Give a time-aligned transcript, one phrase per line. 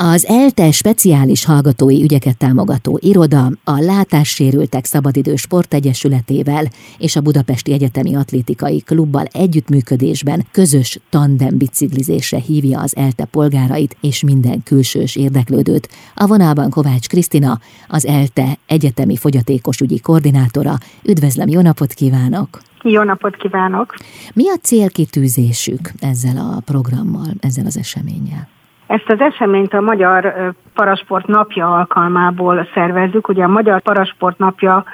[0.00, 6.64] Az ELTE speciális hallgatói ügyeket támogató iroda a Látássérültek Szabadidő Sportegyesületével
[6.98, 14.22] és a Budapesti Egyetemi Atlétikai Klubbal együttműködésben közös tandem biciklizésre hívja az ELTE polgárait és
[14.22, 15.88] minden külsős érdeklődőt.
[16.14, 20.74] A vonalban Kovács Krisztina, az ELTE Egyetemi Fogyatékos Ügyi Koordinátora.
[21.04, 22.60] Üdvözlöm, jó napot kívánok!
[22.82, 23.94] Jó napot kívánok!
[24.34, 28.48] Mi a célkitűzésük ezzel a programmal, ezzel az eseménnyel?
[28.88, 33.28] Ezt az eseményt a Magyar Parasport Napja alkalmából szervezzük.
[33.28, 34.84] Ugye a Magyar Parasport Napja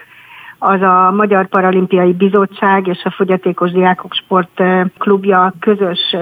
[0.58, 4.62] az a Magyar Paralimpiai Bizottság és a Fogyatékos Diákok Sport
[4.98, 6.16] Klubja közös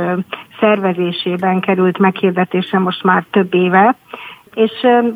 [0.60, 3.96] szervezésében került meghirdetésre most már több éve,
[4.54, 4.72] és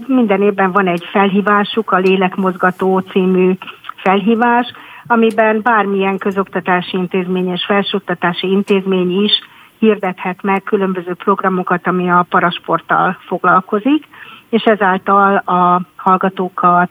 [0.07, 3.53] minden évben van egy felhívásuk, a Lélekmozgató című
[3.97, 4.73] felhívás,
[5.07, 9.33] amiben bármilyen közoktatási intézmény és felsőoktatási intézmény is
[9.79, 14.05] hirdethet meg különböző programokat, ami a parasporttal foglalkozik,
[14.49, 16.91] és ezáltal a hallgatókat,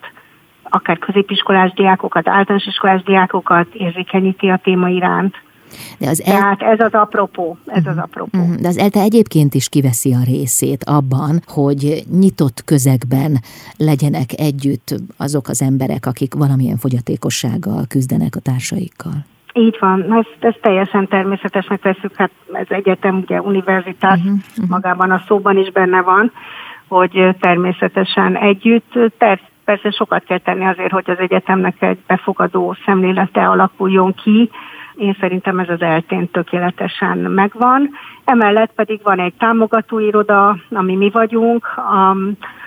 [0.63, 5.35] akár középiskolás diákokat, általános iskolás diákokat érzékenyíti a téma iránt.
[5.99, 6.37] De az el...
[6.37, 8.37] Tehát ez az apropó, ez az apropó.
[8.37, 8.55] Uh-huh.
[8.55, 13.39] De az ELTE egyébként is kiveszi a részét abban, hogy nyitott közegben
[13.77, 19.25] legyenek együtt azok az emberek, akik valamilyen fogyatékossággal küzdenek a társaikkal.
[19.57, 24.69] Így van, ezt, ezt teljesen természetesnek veszük, hát ez egyetem, ugye univerzitás uh-huh, uh-huh.
[24.69, 26.31] magában a szóban is benne van,
[26.87, 33.47] hogy természetesen együtt, ter, persze sokat kell tenni azért, hogy az egyetemnek egy befogadó szemlélete
[33.47, 34.49] alakuljon ki,
[34.95, 37.89] én szerintem ez az eltén tökéletesen megvan.
[38.25, 41.67] Emellett pedig van egy támogatóiroda, ami mi vagyunk,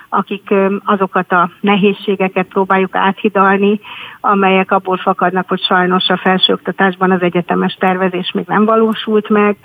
[0.09, 3.81] akik azokat a nehézségeket próbáljuk áthidalni,
[4.21, 9.57] amelyek abból fakadnak, hogy sajnos a felsőoktatásban az egyetemes tervezés még nem valósult meg,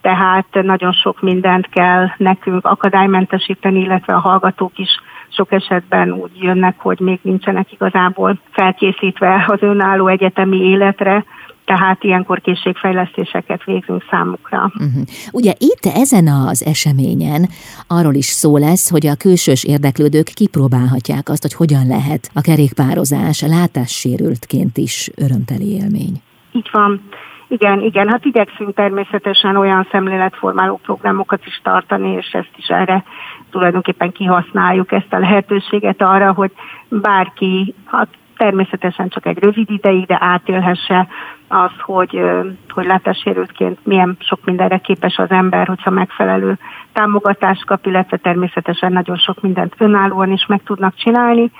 [0.00, 6.74] tehát nagyon sok mindent kell nekünk akadálymentesíteni, illetve a hallgatók is sok esetben úgy jönnek,
[6.78, 11.24] hogy még nincsenek igazából felkészítve az önálló egyetemi életre,
[11.66, 14.58] tehát ilyenkor készségfejlesztéseket végzünk számukra.
[14.58, 15.02] Uh-huh.
[15.32, 17.48] Ugye itt ezen az eseményen
[17.86, 23.42] arról is szó lesz, hogy a külsős érdeklődők kipróbálhatják azt, hogy hogyan lehet a kerékpározás
[23.42, 26.14] látássérültként is örömteli élmény.
[26.52, 27.00] Így van.
[27.48, 33.04] Igen, igen, hát igyekszünk természetesen olyan szemléletformáló programokat is tartani, és ezt is erre
[33.50, 36.50] tulajdonképpen kihasználjuk ezt a lehetőséget arra, hogy
[36.88, 41.06] bárki, hát természetesen csak egy rövid ideig, de átélhesse
[41.48, 42.20] az, hogy,
[42.68, 46.58] hogy látássérültként milyen sok mindenre képes az ember, hogyha megfelelő
[46.92, 51.50] támogatást kap, illetve természetesen nagyon sok mindent önállóan is meg tudnak csinálni.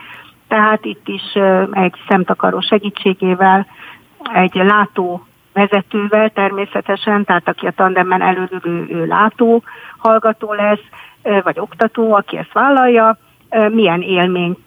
[0.49, 1.23] Tehát itt is
[1.71, 3.67] egy szemtakaró segítségével,
[4.33, 9.63] egy látó vezetővel természetesen, tehát aki a tandemben elődülő látó
[9.97, 10.85] hallgató lesz,
[11.43, 13.19] vagy oktató, aki ezt vállalja,
[13.71, 14.59] milyen élményt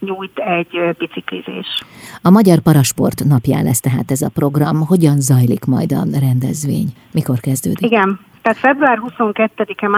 [0.00, 1.84] nyújt egy biciklizés.
[2.22, 4.86] A Magyar Parasport napján lesz tehát ez a program.
[4.86, 6.88] Hogyan zajlik majd a rendezvény?
[7.12, 7.86] Mikor kezdődik?
[7.90, 9.88] Igen, tehát február 22-e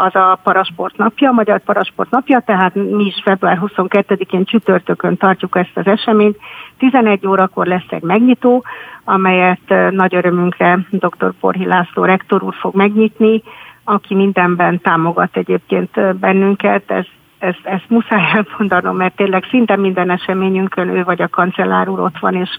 [0.00, 5.56] az a Parasport napja, a Magyar Parasport napja, tehát mi is február 22-én csütörtökön tartjuk
[5.56, 6.36] ezt az eseményt.
[6.78, 8.64] 11 órakor lesz egy megnyitó,
[9.04, 11.32] amelyet nagy örömünkre dr.
[11.40, 13.42] Porhi László rektor úr fog megnyitni,
[13.84, 16.90] aki mindenben támogat egyébként bennünket.
[16.90, 17.04] Ez
[17.38, 22.18] ezt, ezt muszáj elmondanom, mert tényleg szinte minden eseményünkön ő vagy a kancellár úr ott
[22.18, 22.50] van, és,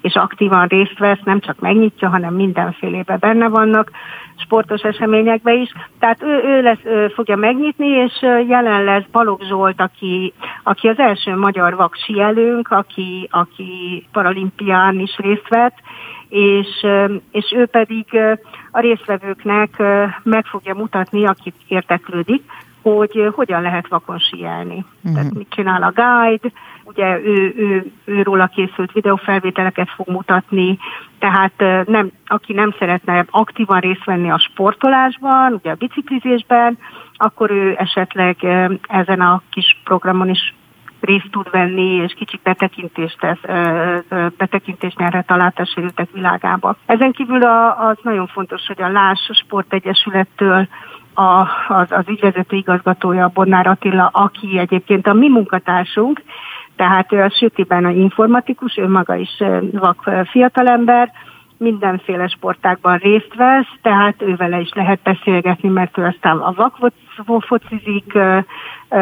[0.00, 3.90] és aktívan részt vesz, nem csak megnyitja, hanem mindenfélébe benne vannak,
[4.36, 5.72] sportos eseményekbe is.
[5.98, 8.12] Tehát ő, ő, lesz, ő fogja megnyitni, és
[8.48, 10.32] jelen lesz Balogh Zsolt, aki,
[10.62, 15.76] aki az első magyar vaksielőnk, aki, aki paralimpián is részt vett,
[16.28, 16.86] és,
[17.30, 18.06] és ő pedig
[18.70, 19.82] a résztvevőknek
[20.22, 22.42] meg fogja mutatni, akit érteklődik,
[22.82, 24.84] hogy hogyan lehet vakon síelni.
[24.96, 25.14] Uh-huh.
[25.14, 26.48] Tehát mit csinál a guide,
[26.84, 30.78] ugye ő, ő, ő róla készült videófelvételeket fog mutatni,
[31.18, 36.78] tehát nem, aki nem szeretne aktívan részt venni a sportolásban, ugye a biciklizésben,
[37.16, 38.36] akkor ő esetleg
[38.82, 40.54] ezen a kis programon is
[41.00, 43.40] részt tud venni, és kicsit betekintést, tesz,
[44.36, 46.76] betekintést nyerhet a látássérültek világába.
[46.86, 47.42] Ezen kívül
[47.78, 50.68] az nagyon fontos, hogy a Láss Sportegyesülettől
[51.14, 56.22] a, az, az ügyvezető igazgatója, Bonnár Attila, aki egyébként a mi munkatársunk,
[56.76, 59.42] tehát ő a Sütiben a informatikus, ő maga is
[59.72, 61.12] vak fiatalember,
[61.56, 66.70] mindenféle sportákban részt vesz, tehát ővele is lehet beszélgetni, mert ő aztán a
[67.24, 68.18] vakfocizik,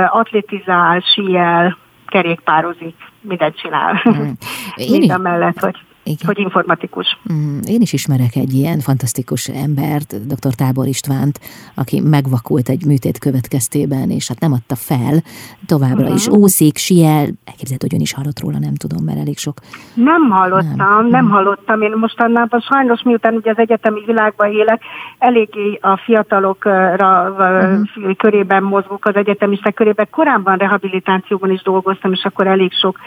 [0.06, 4.02] atletizál, síel, kerékpározik, mindent csinál.
[4.10, 4.30] Mm.
[4.74, 6.26] Én mellett, hogy Igen.
[6.26, 7.18] hogy informatikus.
[7.32, 10.54] Mm, én is ismerek egy ilyen fantasztikus embert, dr.
[10.54, 11.40] Tábor Istvánt,
[11.74, 15.22] aki megvakult egy műtét következtében, és hát nem adta fel,
[15.66, 16.16] továbbra uh-huh.
[16.16, 19.56] is úszik, siel, elképzelhető, hogy ön is hallott róla, nem tudom, mert elég sok.
[19.94, 21.82] Nem hallottam, nem, nem hallottam.
[21.82, 24.82] Én mostanában sajnos, miután ugye az egyetemi világban élek,
[25.18, 28.16] eléggé a fiatalokra uh-huh.
[28.16, 30.06] körében mozgok, az egyetemisták körében.
[30.10, 32.98] Korábban rehabilitációban is dolgoztam, és akkor elég sok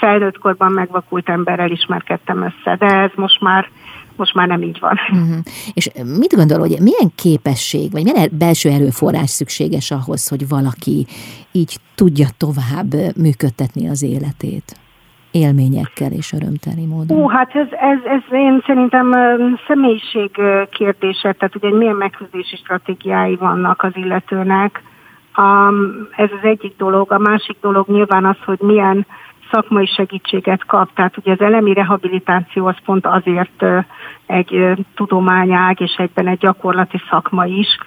[0.00, 3.68] felnőtt korban megvakult emberrel ismerkedtem össze, de ez most már
[4.16, 4.98] most már nem így van.
[5.12, 5.36] Uh-huh.
[5.74, 5.88] És
[6.18, 11.06] mit gondol, hogy milyen képesség, vagy milyen belső erőforrás szükséges ahhoz, hogy valaki
[11.52, 14.76] így tudja tovább működtetni az életét?
[15.32, 17.18] élményekkel és örömteli módon?
[17.18, 19.14] Ó, hát ez, ez, ez én szerintem
[19.66, 20.30] személyiség
[20.70, 24.82] kérdése, tehát ugye milyen megküzdési stratégiái vannak az illetőnek.
[25.36, 27.12] Um, ez az egyik dolog.
[27.12, 29.06] A másik dolog nyilván az, hogy milyen
[29.52, 30.94] szakmai segítséget kap.
[30.94, 33.64] Tehát ugye az elemi rehabilitáció az pont azért
[34.26, 37.78] egy tudományág és egyben egy gyakorlati szakma is,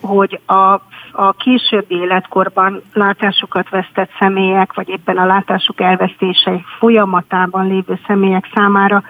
[0.00, 0.80] hogy a,
[1.12, 9.02] a későbbi életkorban látásukat vesztett személyek, vagy éppen a látásuk elvesztése folyamatában lévő személyek számára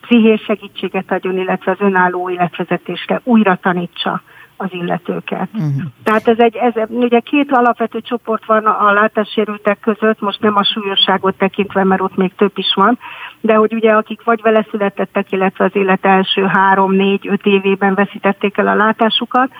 [0.00, 4.22] pszichés segítséget adjon, illetve az önálló életvezetésre újra tanítsa
[4.60, 5.48] az illetőket.
[5.52, 5.82] Uh-huh.
[6.02, 10.64] Tehát ez egy, ez, ugye két alapvető csoport van a látássérültek között, most nem a
[10.64, 12.98] súlyosságot tekintve, mert ott még több is van,
[13.40, 17.94] de hogy ugye akik vagy vele születettek, illetve az élet első három, négy, öt évében
[17.94, 19.50] veszítették el a látásukat,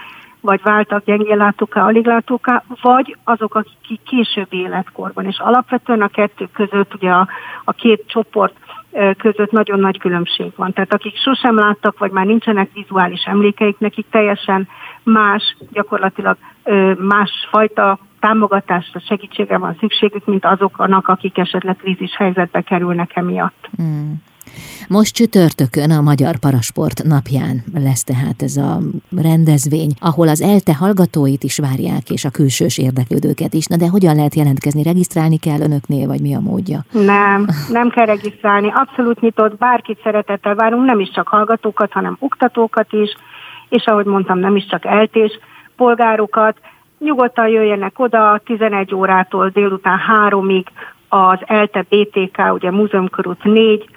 [0.40, 5.24] vagy váltak gyengéllátóká, aliglátóká, vagy azok, akik később életkorban.
[5.24, 7.28] És alapvetően a kettő között ugye a,
[7.64, 8.54] a két csoport
[9.18, 10.72] között nagyon nagy különbség van.
[10.72, 14.68] Tehát akik sosem láttak, vagy már nincsenek vizuális emlékeik, nekik teljesen
[15.02, 16.36] más, gyakorlatilag
[16.98, 23.68] másfajta támogatásra, segítségre van szükségük, mint azoknak, akik esetleg krízis helyzetbe kerülnek emiatt.
[23.76, 24.22] Hmm.
[24.88, 28.78] Most csütörtökön a Magyar Parasport napján lesz tehát ez a
[29.22, 33.66] rendezvény, ahol az ELTE hallgatóit is várják, és a külsős érdeklődőket is.
[33.66, 34.82] Na de hogyan lehet jelentkezni?
[34.82, 36.78] Regisztrálni kell önöknél, vagy mi a módja?
[36.92, 38.72] Nem, nem kell regisztrálni.
[38.74, 43.16] Abszolút nyitott, bárkit szeretettel várunk, nem is csak hallgatókat, hanem oktatókat is,
[43.68, 45.38] és ahogy mondtam, nem is csak eltés
[45.76, 46.56] polgárokat.
[46.98, 50.64] Nyugodtan jöjjenek oda 11 órától délután 3-ig
[51.08, 53.88] az ELTE BTK, ugye Múzeum körút 4,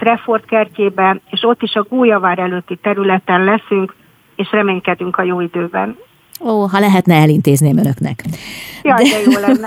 [0.00, 3.94] Treffort kertjébe, és ott is a Gólyavár előtti területen leszünk,
[4.36, 5.96] és reménykedünk a jó időben.
[6.44, 8.24] Ó, ha lehetne, elintézném önöknek.
[8.82, 9.66] Jaj, de, de jó lenne.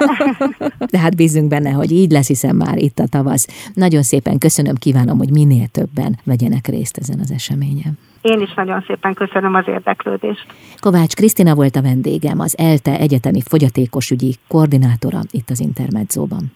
[0.93, 3.71] de hát bízunk benne, hogy így lesz, hiszen már itt a tavasz.
[3.73, 7.97] Nagyon szépen köszönöm, kívánom, hogy minél többen vegyenek részt ezen az eseményen.
[8.21, 10.45] Én is nagyon szépen köszönöm az érdeklődést.
[10.79, 16.51] Kovács Krisztina volt a vendégem, az ELTE egyetemi fogyatékosügyi koordinátora itt az Intermedzóban.